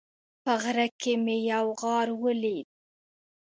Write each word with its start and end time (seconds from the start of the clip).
په 0.43 0.53
غره 0.61 0.87
کې 1.01 1.13
مې 1.23 1.37
یو 1.51 1.65
غار 1.79 2.07
ولید 2.23 2.67